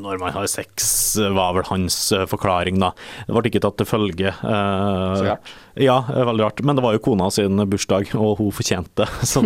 når 0.00 0.20
man 0.22 0.32
har 0.32 0.48
sex, 0.48 0.86
eh, 1.20 1.34
var 1.36 1.52
vel 1.58 1.68
hans 1.68 1.98
forklaring, 2.30 2.80
da. 2.80 2.94
Det 3.28 3.36
ble 3.36 3.50
ikke 3.50 3.62
tatt 3.66 3.76
til 3.82 3.90
følge. 3.90 4.32
Så 4.40 5.26
rart. 5.26 5.52
Ja, 5.76 5.98
veldig 6.08 6.46
rart. 6.46 6.64
Men 6.64 6.78
det 6.78 6.86
var 6.86 6.96
jo 6.96 7.04
kona 7.04 7.28
sin 7.34 7.60
bursdag, 7.68 8.14
og 8.16 8.40
hun 8.40 8.54
fortjente 8.56 9.04
det, 9.04 9.10
så 9.32 9.44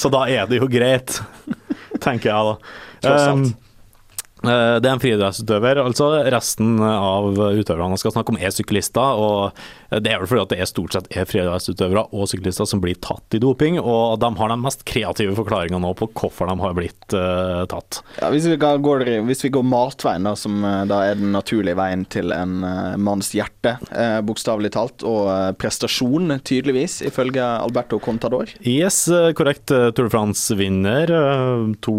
så 0.00 0.12
da 0.12 0.24
er 0.32 0.48
det 0.48 0.62
jo 0.62 0.70
greit, 0.70 1.20
tenker 2.00 2.32
jeg 2.32 2.50
da. 2.50 2.74
Tross 3.04 3.28
alt. 3.28 3.52
Um, 3.52 4.48
eh, 4.48 4.76
det 4.80 4.88
er 4.88 4.94
en 4.94 5.02
friidrettsutøver. 5.02 5.82
altså 5.84 6.10
Resten 6.32 6.80
av 6.80 7.36
utøverne 7.36 8.00
skal 8.00 8.14
snakke 8.16 8.32
om, 8.32 8.40
er 8.40 8.54
syklister. 8.54 9.20
og 9.20 9.85
Det 10.02 10.12
er 10.12 10.20
vel 10.22 10.28
fordi 10.30 10.42
at 10.44 10.52
det 10.52 10.60
er 10.60 10.68
stort 10.70 10.96
sett 10.96 11.06
er 11.14 11.28
friidrettsutøvere 11.28 12.06
og 12.12 12.28
syklister 12.30 12.68
som 12.68 12.82
blir 12.82 12.98
tatt 13.02 13.36
i 13.36 13.40
doping. 13.42 13.78
Og 13.80 14.18
de 14.22 14.30
har 14.38 14.52
de 14.52 14.58
mest 14.60 14.84
kreative 14.88 15.36
forklaringene 15.38 15.80
nå 15.82 15.92
på 15.98 16.08
hvorfor 16.16 16.50
de 16.50 16.56
har 16.60 16.76
blitt 16.76 17.16
uh, 17.16 17.64
tatt. 17.70 18.00
Ja, 18.20 18.30
hvis, 18.34 18.46
vi 18.50 18.58
går, 18.60 19.06
hvis 19.28 19.44
vi 19.46 19.52
går 19.54 19.66
matveien, 19.66 20.26
da, 20.26 20.34
som 20.38 20.58
eh, 20.64 20.82
da 20.90 21.02
er 21.06 21.18
den 21.18 21.32
naturlige 21.34 21.78
veien 21.78 22.04
til 22.12 22.34
en 22.34 22.58
uh, 22.64 22.96
manns 23.00 23.32
hjerte, 23.36 23.76
uh, 23.92 24.20
bokstavelig 24.26 24.72
talt, 24.76 25.04
og 25.06 25.30
uh, 25.30 25.50
prestasjon, 25.58 26.36
tydeligvis, 26.46 27.00
ifølge 27.06 27.42
Alberto 27.42 27.98
Contador. 28.02 28.50
Yes, 28.66 29.04
eh, 29.08 29.32
korrekt. 29.36 29.70
eh, 29.70 29.90
Tour 29.96 30.08
de 30.08 30.12
France-vinner 30.12 31.10
eh, 31.12 31.66
to 31.84 31.96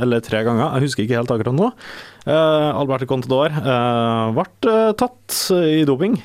eller 0.00 0.22
tre 0.24 0.42
ganger, 0.46 0.76
jeg 0.76 0.88
husker 0.88 1.04
ikke 1.04 1.18
helt 1.20 1.32
akkurat 1.34 1.56
nå. 1.58 1.70
Eh, 2.24 2.68
Alberto 2.74 3.08
Contador 3.10 3.52
eh, 3.52 4.34
ble 4.36 4.46
eh, 4.72 4.92
tatt 4.98 5.38
i 5.54 5.82
doping. 5.88 6.18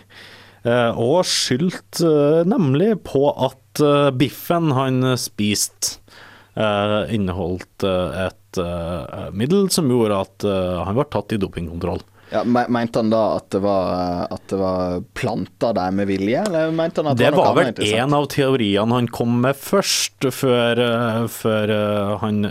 Eh, 0.69 0.99
og 1.01 1.23
skyldt 1.27 2.01
eh, 2.05 2.41
nemlig 2.49 2.93
på 3.07 3.23
at 3.33 3.81
eh, 3.83 4.09
biffen 4.19 4.73
han 4.75 5.01
spiste 5.17 5.97
eh, 6.53 7.15
inneholdt 7.15 7.87
eh, 7.87 8.27
et 8.27 8.37
middel 9.37 9.67
som 9.69 9.85
gjorde 9.91 10.15
at 10.23 10.43
han 10.49 10.95
ble 10.97 11.03
tatt 11.13 11.35
i 11.35 11.37
dopingkontroll. 11.37 11.99
Ja, 12.33 12.41
Mente 12.43 12.97
han 12.97 13.11
da 13.13 13.19
at 13.35 13.45
det 13.53 13.59
var, 13.61 14.23
at 14.33 14.41
det 14.49 14.57
var 14.57 15.03
planta 15.13 15.69
der 15.77 15.93
med 15.93 16.09
vilje, 16.09 16.41
eller 16.49 16.73
mente 16.73 17.03
han 17.03 17.11
at 17.11 17.19
Det 17.21 17.29
det 17.29 17.37
var 17.37 17.53
var 17.53 17.59
vel 17.59 17.93
en 17.93 18.15
av 18.17 18.25
teoriene 18.33 18.97
han 18.97 19.11
kom 19.13 19.37
med 19.45 19.53
først, 19.61 20.31
før, 20.33 20.81
før 21.29 21.75
han 22.25 22.41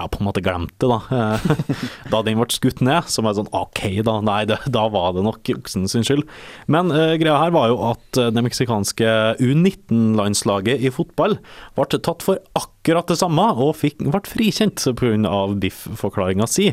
ja, 0.00 0.08
på 0.10 0.20
en 0.20 0.28
måte 0.28 0.42
glemte 0.44 0.88
da. 0.90 1.00
Eh, 1.14 1.48
Da 2.12 2.22
den 2.26 2.40
ble 2.40 2.48
skutt 2.52 2.82
ned, 2.84 3.08
så 3.10 3.22
var 3.22 3.34
det 3.34 3.42
sånn 3.42 3.52
OK, 3.56 3.82
da. 4.06 4.16
Nei, 4.24 4.42
det, 4.48 4.58
da 4.72 4.86
var 4.92 5.14
det 5.16 5.24
nok 5.26 5.52
oksen 5.54 5.86
sin 5.90 6.06
skyld. 6.06 6.26
Men 6.70 6.92
uh, 6.94 7.14
greia 7.20 7.38
her 7.42 7.54
var 7.54 7.70
jo 7.70 7.80
at 7.90 8.20
eh, 8.20 8.30
det 8.34 8.44
meksikanske 8.46 9.14
U19-landslaget 9.40 10.82
i 10.82 10.92
fotball 10.94 11.38
ble 11.78 11.88
tatt 12.00 12.24
for 12.24 12.40
akkurat 12.58 13.10
det 13.10 13.18
samme, 13.20 13.46
og 13.60 13.76
fikk, 13.78 14.00
ble 14.06 14.22
frikjent 14.28 14.82
pga. 14.98 15.42
biff-forklaringa 15.60 16.48
si. 16.50 16.70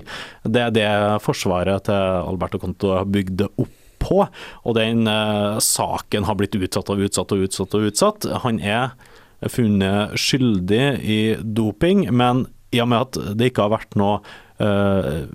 Det 0.47 0.63
er 0.67 0.73
det 0.75 0.89
forsvaret 1.25 1.87
til 1.87 2.23
Alberto 2.31 2.61
Conto 2.61 2.95
bygde 3.07 3.51
opp 3.57 3.75
på, 3.97 4.23
og 4.63 4.77
den 4.77 5.07
eh, 5.09 5.59
saken 5.63 6.27
har 6.27 6.37
blitt 6.39 6.57
utsatt 6.57 6.91
og 6.93 7.05
utsatt 7.07 7.33
og 7.33 7.47
utsatt 7.47 7.77
og 7.77 7.87
utsatt. 7.89 8.27
Han 8.45 8.61
er 8.61 8.93
funnet 9.53 10.17
skyldig 10.17 10.85
i 11.05 11.19
doping, 11.41 12.07
men 12.13 12.45
i 12.75 12.81
og 12.83 12.89
med 12.91 13.05
at 13.05 13.19
det 13.39 13.51
ikke 13.51 13.67
har 13.67 13.77
vært 13.77 13.97
noe 13.99 14.19
Uh, 14.57 15.29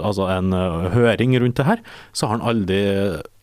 altså 0.00 0.24
en 0.32 0.54
uh, 0.56 0.86
høring 0.94 1.34
rundt 1.36 1.58
det 1.60 1.66
her, 1.68 1.82
så 2.16 2.30
har 2.30 2.38
han 2.38 2.46
aldri 2.48 2.78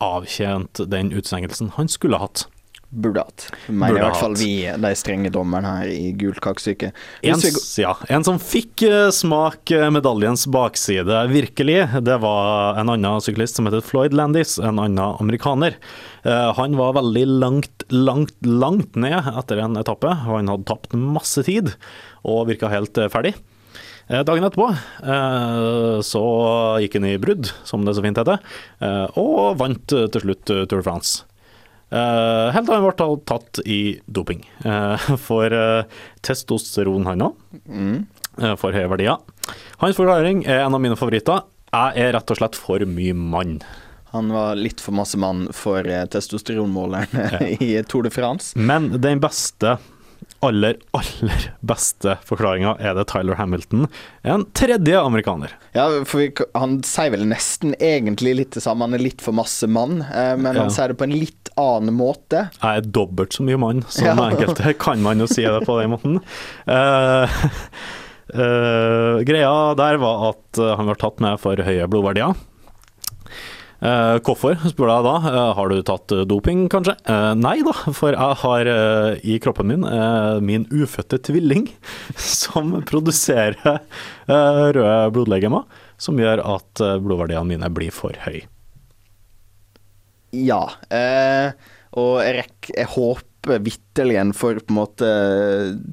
avtjent 0.01 0.81
den 0.89 1.11
utstengelsen 1.13 1.69
han 1.75 1.91
skulle 1.93 2.17
hatt. 2.17 2.47
Burde 2.91 3.21
hatt. 3.23 3.45
Mener 3.71 3.93
Burde 3.93 4.01
i 4.01 4.03
hvert 4.03 4.19
fall 4.19 4.33
vi, 4.35 4.49
de 4.83 4.89
strenge 4.99 5.29
dommerne 5.31 5.69
her 5.77 5.91
i 5.93 6.09
Gult 6.19 6.41
kakestykke. 6.43 6.89
En, 7.23 7.43
ja, 7.79 7.93
en 8.11 8.25
som 8.27 8.39
fikk 8.43 8.83
eh, 8.83 9.07
smak 9.15 9.71
eh, 9.71 9.85
medaljens 9.95 10.43
bakside, 10.51 11.21
virkelig, 11.31 11.77
det 12.03 12.17
var 12.19 12.81
en 12.81 12.91
annen 12.91 13.23
syklist 13.23 13.55
som 13.55 13.69
heter 13.69 13.85
Floyd 13.85 14.17
Landis, 14.17 14.57
en 14.59 14.75
annen 14.83 14.99
amerikaner. 15.23 15.79
Eh, 16.27 16.51
Han 16.59 16.75
var 16.75 16.97
veldig 16.99 17.23
langt, 17.31 17.87
langt, 17.95 18.35
langt 18.43 18.99
ned 18.99 19.31
etter 19.39 19.63
en 19.63 19.79
etappe. 19.79 20.11
Han 20.27 20.51
hadde 20.51 20.67
tapt 20.67 20.91
masse 20.91 21.47
tid 21.47 21.71
og 22.27 22.49
virka 22.51 22.67
helt 22.75 22.99
ferdig. 23.13 23.37
Dagen 24.11 24.43
etterpå 24.43 24.65
så 26.03 26.21
gikk 26.83 26.97
han 26.97 27.05
i 27.07 27.13
brudd, 27.21 27.47
som 27.63 27.85
det 27.87 27.93
så 27.95 28.03
fint 28.03 28.19
heter, 28.19 28.41
og 29.15 29.55
vant 29.61 29.85
til 29.87 30.25
slutt 30.25 30.43
Tour 30.49 30.81
de 30.81 30.83
France. 30.83 31.21
Eh, 31.91 32.47
helt 32.55 32.69
til 32.69 32.77
han 32.77 32.85
ble 32.85 33.19
tatt 33.27 33.59
i 33.67 33.81
doping. 34.07 34.45
uh, 34.63 34.95
for 35.27 35.51
uh, 35.51 35.83
testosteron, 36.23 37.05
han 37.09 37.25
òg. 37.27 37.35
eh, 38.39 38.55
for 38.55 38.71
høye 38.71 38.87
verdier. 38.93 39.19
Hans 39.81 39.97
forklaring 39.99 40.45
er 40.47 40.63
en 40.63 40.77
av 40.77 40.83
mine 40.83 40.95
favoritter. 40.99 41.43
Jeg 41.71 42.03
er 42.03 42.13
rett 42.15 42.31
og 42.31 42.39
slett 42.39 42.59
for 42.59 42.83
mye 42.87 43.15
mann. 43.15 43.59
Han 44.11 44.31
var 44.31 44.57
litt 44.59 44.81
for 44.83 44.95
masse 44.95 45.19
mann 45.19 45.45
for 45.55 45.87
testosteronmåleren 45.87 47.59
i 47.63 47.73
Tour 47.87 48.07
de 48.07 48.11
France. 48.11 48.55
Men 48.59 48.89
den 49.03 49.21
beste, 49.23 49.77
aller, 50.41 50.77
aller 50.97 51.43
beste 51.61 52.15
forklaringa 52.25 52.75
er 52.81 52.95
det 52.97 53.05
Tyler 53.11 53.37
Hamilton, 53.37 53.87
en 54.25 54.45
tredje 54.57 54.97
amerikaner. 54.99 55.53
Ja, 55.77 55.85
for 56.05 56.23
vi, 56.23 56.29
Han 56.57 56.79
sier 56.87 57.11
vel 57.13 57.27
nesten 57.29 57.75
egentlig 57.79 58.33
litt 58.39 58.57
det 58.57 58.63
samme. 58.65 58.87
Han 58.87 58.97
er 58.97 59.03
litt 59.03 59.21
for 59.21 59.35
masse 59.37 59.69
mann, 59.69 60.01
eh, 60.09 60.35
men 60.37 60.55
Ja. 60.55 60.61
han 60.65 60.73
sier 60.73 60.89
det 60.89 60.97
på 60.97 61.05
en 61.07 61.13
litt 61.17 61.51
annen 61.57 61.93
måte. 61.93 62.49
Jeg 62.61 62.81
er 62.81 62.81
dobbelt 62.89 63.33
så 63.37 63.43
mye 63.45 63.59
mann 63.61 63.83
som 63.87 64.05
Ja. 64.11 64.15
enkelte, 64.29 64.73
kan 64.81 65.01
man 65.01 65.19
jo 65.19 65.27
si 65.29 65.43
det 65.45 65.61
på 65.67 65.77
den 65.81 65.91
måten. 65.93 66.19
Eh, 66.67 67.41
uh, 68.35 69.19
greia 69.29 69.75
der 69.77 69.97
var 70.01 70.29
at 70.31 70.57
eh, 70.61 70.75
han 70.77 70.87
var 70.89 70.95
tatt 71.01 71.19
med 71.23 71.39
for 71.39 71.55
høye 71.55 71.87
blodverdier. 71.91 72.33
Eh, 73.81 74.15
hvorfor, 74.21 74.59
spør 74.69 74.91
jeg 74.91 75.05
da. 75.07 75.13
Uh, 75.25 75.37
har 75.57 75.71
du 75.71 75.79
tatt 75.85 76.13
eh, 76.13 76.25
doping, 76.29 76.67
kanskje? 76.69 76.93
Uh, 77.07 77.31
nei 77.33 77.55
da, 77.65 77.73
for 77.97 78.13
jeg 78.13 78.37
har 78.43 78.69
i 79.25 79.37
kroppen 79.41 79.71
min 79.71 79.87
min 80.45 80.67
ufødte 80.69 81.17
tvilling 81.25 81.65
som 82.41 82.75
produserer 82.85 83.57
røde 84.27 85.09
blodlegemer, 85.15 85.65
som 86.01 86.19
gjør 86.21 86.43
at 86.57 86.83
blodverdiene 87.01 87.47
mine 87.49 87.71
blir 87.73 87.93
for 87.93 88.15
høye. 88.25 88.45
Ja. 90.31 90.61
Og 91.97 92.13
jeg, 92.23 92.37
rekk, 92.37 92.69
jeg 92.77 92.89
håper 92.93 93.65
vitterlig 93.65 94.21
for 94.37 94.61
på 94.61 94.71
en 94.71 94.77
måte 94.77 95.09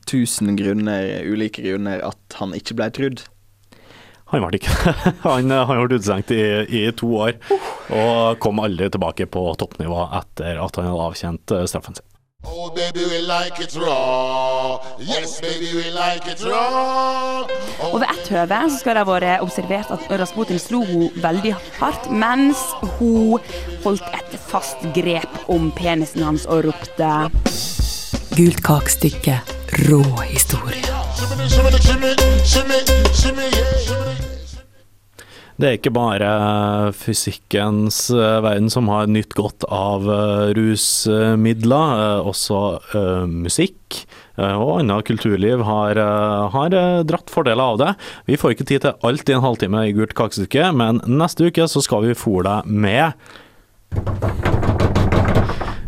tusen 0.09 0.55
grunner, 0.61 1.09
ulike 1.27 1.65
grunner, 1.65 2.05
at 2.07 2.39
han 2.39 2.55
ikke 2.57 2.79
ble 2.79 2.93
trudd. 2.95 3.25
Han 4.33 4.45
ble 4.45 4.61
ikke 4.61 4.75
det. 4.85 4.95
Han, 5.27 5.51
eh, 5.51 5.65
han 5.69 5.81
ble 5.81 5.97
utestengt 5.97 6.35
i, 6.37 6.43
i 6.69 6.85
to 6.97 7.09
år, 7.25 7.39
og 7.89 8.39
kom 8.45 8.61
aldri 8.61 8.91
tilbake 8.93 9.29
på 9.33 9.49
toppnivå 9.61 10.05
etter 10.21 10.61
at 10.61 10.79
han 10.79 10.91
hadde 10.91 11.09
avtjent 11.09 11.57
eh, 11.57 11.67
straffen 11.71 11.97
sin. 11.97 12.05
Oh, 12.45 12.71
baby, 12.71 13.01
we 13.05 13.19
like 13.21 13.59
it 13.61 13.75
raw. 13.77 14.79
Yes, 15.01 15.41
baby, 15.41 15.75
we 15.75 15.91
like 15.91 16.31
it 16.31 16.45
raw. 16.45 17.43
Og 17.91 18.01
ved 18.01 18.07
ett 18.13 18.29
høve 18.31 18.61
så 18.71 18.79
skal 18.79 18.95
det 18.95 19.03
ha 19.03 19.09
vært 19.09 19.43
observert 19.43 19.91
at 19.97 20.07
Rasputin 20.21 20.61
slo 20.63 20.85
henne 20.87 21.11
veldig 21.19 21.57
hardt, 21.81 22.07
mens 22.15 22.63
hun 23.01 23.43
holdt 23.83 24.07
et 24.15 24.39
fast 24.39 24.87
grep 24.95 25.51
om 25.51 25.73
penisen 25.75 26.23
hans 26.23 26.47
og 26.47 26.69
ropte 26.69 27.11
Gult 28.39 28.63
kakestykke, 28.63 29.41
rå 29.89 30.03
historie. 30.31 30.87
Det 35.59 35.67
er 35.67 35.75
ikke 35.75 35.91
bare 35.91 36.29
fysikkens 36.95 37.97
eh, 38.15 38.37
verden 38.45 38.69
som 38.71 38.87
har 38.93 39.09
nytt 39.11 39.35
godt 39.35 39.65
av 39.75 40.05
eh, 40.07 40.53
rusmidler, 40.55 42.03
eh, 42.05 42.29
også 42.31 42.61
eh, 42.95 43.25
musikk. 43.27 44.05
eh, 44.39 44.55
Og 44.55 44.77
annet 44.85 45.09
kulturliv 45.09 45.65
har, 45.67 45.99
eh, 45.99 46.45
har 46.55 46.79
eh, 46.79 47.03
dratt 47.11 47.35
fordeler 47.35 47.75
av 47.75 47.81
det. 47.83 47.91
Vi 48.31 48.39
får 48.39 48.55
ikke 48.55 48.69
tid 48.71 48.87
til 48.87 49.11
alt 49.11 49.27
i 49.27 49.35
en 49.35 49.43
halvtime 49.43 49.83
i 49.89 49.97
Gult 49.99 50.15
kakestykke, 50.15 50.71
men 50.79 51.03
neste 51.11 51.51
uke 51.51 51.67
så 51.67 51.83
skal 51.83 52.07
vi 52.07 52.15
fòre 52.15 52.63
deg 52.63 52.71
med 52.87 53.19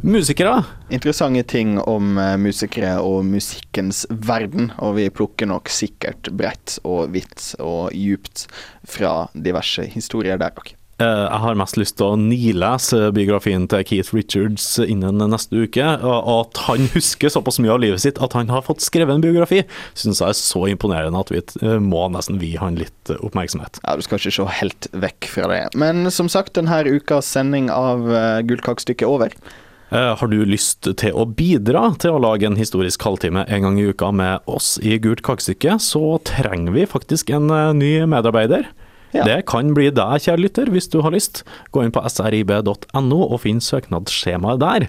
musikere. 0.03 0.63
Interessante 0.91 1.43
ting 1.43 1.77
om 1.81 2.19
eh, 2.19 2.37
musikere 2.41 2.97
og 3.05 3.25
musikkens 3.29 4.07
verden, 4.11 4.73
og 4.81 4.97
vi 4.99 5.09
plukker 5.13 5.51
nok 5.51 5.71
sikkert 5.73 6.33
bredt 6.37 6.79
og 6.85 7.13
vidt 7.15 7.55
og 7.61 7.95
djupt 7.95 8.47
fra 8.89 9.29
diverse 9.35 9.87
historier 9.93 10.41
der 10.41 10.57
òg. 10.57 10.75
Eh, 11.01 11.07
Jeg 11.07 11.41
har 11.45 11.57
mest 11.57 11.79
lyst 11.81 11.97
til 11.97 12.11
å 12.13 12.19
nilese 12.21 13.07
biografien 13.17 13.65
til 13.73 13.85
Keith 13.89 14.13
Richards 14.13 14.67
innen 14.85 15.23
neste 15.33 15.63
uke. 15.65 15.87
Og 16.05 16.29
at 16.35 16.61
han 16.67 16.91
husker 16.93 17.33
såpass 17.33 17.61
mye 17.63 17.73
av 17.73 17.81
livet 17.81 18.03
sitt 18.05 18.21
at 18.21 18.37
han 18.37 18.53
har 18.53 18.67
fått 18.67 18.85
skrevet 18.85 19.15
en 19.17 19.25
biografi, 19.25 19.63
syns 19.95 20.21
jeg 20.21 20.29
er 20.35 20.37
så 20.41 20.67
imponerende 20.69 21.23
at 21.23 21.33
vi 21.33 21.41
eh, 21.65 21.79
må 21.81 22.07
nesten 22.13 22.41
vie 22.43 22.61
han 22.61 22.77
litt 22.81 23.15
oppmerksomhet. 23.21 23.81
Ja, 23.87 23.97
du 23.97 24.05
skal 24.05 24.21
ikke 24.21 24.37
se 24.41 24.53
helt 24.61 24.91
vekk 24.93 25.33
fra 25.39 25.49
det. 25.53 25.65
Men 25.81 26.09
som 26.13 26.29
sagt, 26.29 26.57
denne 26.59 26.85
ukas 26.89 27.29
sending 27.33 27.73
av 27.73 28.05
Gullkakestykket 28.45 29.09
er 29.09 29.17
over. 29.17 29.41
Eh, 29.91 30.17
Har 30.17 30.29
du 30.31 30.39
lyst 30.47 30.87
til 30.87 31.17
å 31.19 31.25
bidra 31.27 31.89
til 31.99 32.15
å 32.15 32.21
lage 32.23 32.47
en 32.47 32.59
historisk 32.59 33.03
halvtime 33.03 33.43
en 33.51 33.65
gang 33.67 33.79
i 33.81 33.89
uka 33.91 34.13
med 34.15 34.47
oss 34.51 34.77
i 34.87 34.97
Gult 35.03 35.25
kakestykke, 35.27 35.79
så 35.83 36.21
trenger 36.27 36.77
vi 36.77 36.85
faktisk 36.87 37.33
en 37.35 37.51
eh, 37.51 37.73
ny 37.75 37.93
medarbeider. 38.11 38.69
Ja. 39.11 39.25
Det 39.27 39.41
kan 39.51 39.73
bli 39.75 39.89
deg, 39.91 40.21
kjære 40.23 40.45
lytter, 40.45 40.71
hvis 40.71 40.87
du 40.93 41.01
har 41.03 41.11
lyst. 41.11 41.43
Gå 41.75 41.83
inn 41.83 41.91
på 41.91 42.05
srib.no 42.07 43.19
og 43.27 43.41
finn 43.43 43.59
søknadsskjemaet 43.59 44.63
der. 44.63 44.87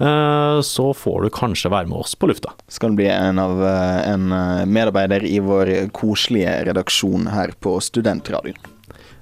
Eh, 0.00 0.62
Så 0.64 0.88
får 0.96 1.26
du 1.26 1.30
kanskje 1.36 1.68
være 1.74 1.90
med 1.92 2.00
oss 2.00 2.16
på 2.16 2.30
lufta. 2.32 2.54
Skal 2.72 2.96
bli 2.96 3.10
en, 3.12 3.36
av, 3.42 3.60
en 3.60 4.32
medarbeider 4.72 5.28
i 5.28 5.36
vår 5.44 5.74
koselige 5.92 6.56
redaksjon 6.70 7.28
her 7.34 7.52
på 7.60 7.76
Studentradioen. 7.84 8.77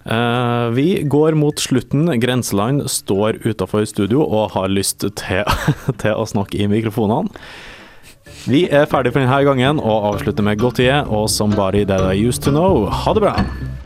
Eh, 0.07 0.69
Vi 0.77 1.03
går 1.03 1.35
mot 1.35 1.59
slutten. 1.59 2.07
Grenseland 2.21 2.87
står 2.91 3.41
utafor 3.47 3.87
studio 3.87 4.23
og 4.23 4.51
har 4.55 4.69
lyst 4.69 5.01
til, 5.03 5.45
til 6.03 6.15
å 6.15 6.27
snakke 6.27 6.61
i 6.63 6.69
mikrofonene. 6.71 7.31
Vi 8.47 8.67
er 8.71 8.87
ferdig 8.87 9.11
for 9.15 9.23
denne 9.25 9.43
gangen 9.47 9.81
og 9.83 10.13
avslutter 10.13 10.45
med 10.47 10.61
Gautier 10.63 11.07
og 11.11 11.27
Somebody 11.31 11.85
That 11.87 12.07
I 12.13 12.21
Used 12.29 12.45
To 12.47 12.55
Know. 12.55 12.87
Ha 12.87 13.15
det 13.17 13.25
bra! 13.27 13.86